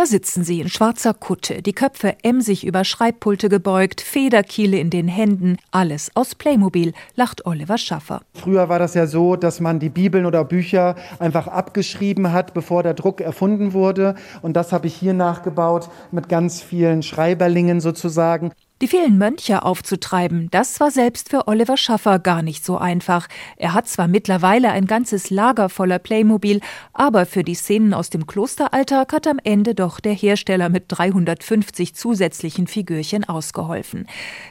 [0.00, 5.08] Da sitzen sie in schwarzer Kutte, die Köpfe emsig über Schreibpulte gebeugt, Federkiele in den
[5.08, 8.22] Händen, alles aus Playmobil, lacht Oliver Schaffer.
[8.32, 12.82] Früher war das ja so, dass man die Bibeln oder Bücher einfach abgeschrieben hat, bevor
[12.82, 14.14] der Druck erfunden wurde.
[14.40, 18.52] Und das habe ich hier nachgebaut mit ganz vielen Schreiberlingen sozusagen.
[18.82, 23.28] Die vielen Mönche aufzutreiben, das war selbst für Oliver Schaffer gar nicht so einfach.
[23.58, 26.62] Er hat zwar mittlerweile ein ganzes Lager voller Playmobil,
[26.94, 31.94] aber für die Szenen aus dem Klosteralltag hat am Ende doch der Hersteller mit 350
[31.94, 34.06] zusätzlichen Figürchen ausgeholfen.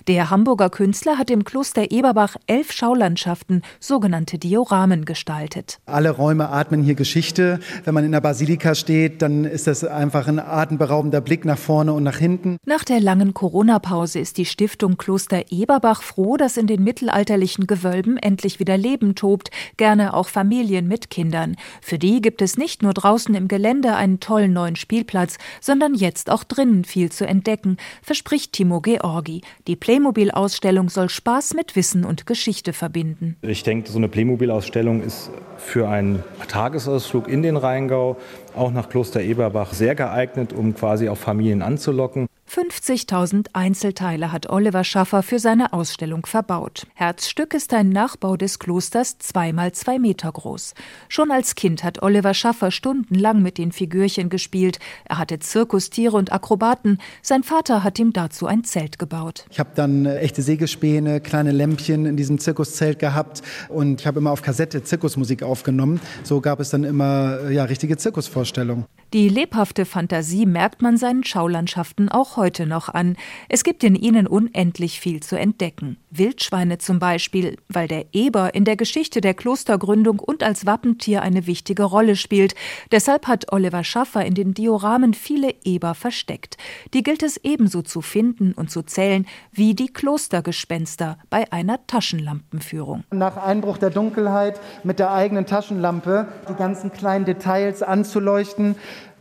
[0.07, 5.79] Der Hamburger Künstler hat im Kloster Eberbach elf Schaulandschaften, sogenannte Dioramen, gestaltet.
[5.87, 7.61] Alle Räume atmen hier Geschichte.
[7.84, 11.93] Wenn man in der Basilika steht, dann ist das einfach ein atemberaubender Blick nach vorne
[11.93, 12.57] und nach hinten.
[12.67, 18.17] Nach der langen Corona-Pause ist die Stiftung Kloster Eberbach froh, dass in den mittelalterlichen Gewölben
[18.17, 21.55] endlich wieder Leben tobt, gerne auch Familien mit Kindern.
[21.81, 26.29] Für die gibt es nicht nur draußen im Gelände einen tollen neuen Spielplatz, sondern jetzt
[26.29, 29.41] auch drinnen viel zu entdecken, verspricht Timo Georgi.
[29.67, 33.37] Die Playmobil-Ausstellung soll Spaß mit Wissen und Geschichte verbinden.
[33.41, 38.17] Ich denke, so eine Playmobil-Ausstellung ist für einen Tagesausflug in den Rheingau,
[38.60, 42.27] auch nach Kloster Eberbach, sehr geeignet, um quasi auch Familien anzulocken.
[42.49, 46.88] 50.000 Einzelteile hat Oliver Schaffer für seine Ausstellung verbaut.
[46.96, 50.74] Herzstück ist ein Nachbau des Klosters, zweimal zwei Meter groß.
[51.10, 54.79] Schon als Kind hat Oliver Schaffer stundenlang mit den Figürchen gespielt.
[55.05, 56.98] Er hatte Zirkustiere und Akrobaten.
[57.21, 59.46] Sein Vater hat ihm dazu ein Zelt gebaut.
[59.51, 64.18] Ich habe dann äh, echte Sägespäne, kleine Lämpchen in diesem Zirkuszelt gehabt und ich habe
[64.18, 66.01] immer auf Kassette Zirkusmusik aufgenommen.
[66.23, 68.48] So gab es dann immer äh, ja, richtige Zirkusvorstellungen.
[68.50, 68.88] Vorstellung.
[69.12, 73.18] Die lebhafte Fantasie merkt man seinen Schaulandschaften auch heute noch an.
[73.47, 75.97] Es gibt in ihnen unendlich viel zu entdecken.
[76.12, 81.47] Wildschweine zum Beispiel, weil der Eber in der Geschichte der Klostergründung und als Wappentier eine
[81.47, 82.53] wichtige Rolle spielt.
[82.91, 86.57] Deshalb hat Oliver Schaffer in den Dioramen viele Eber versteckt.
[86.94, 93.06] Die gilt es ebenso zu finden und zu zählen wie die Klostergespenster bei einer Taschenlampenführung.
[93.09, 98.75] Nach Einbruch der Dunkelheit mit der eigenen Taschenlampe die ganzen kleinen Details anzuleuchten,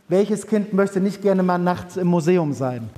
[0.09, 2.89] welches Kind möchte nicht gerne mal nachts im Museum sein?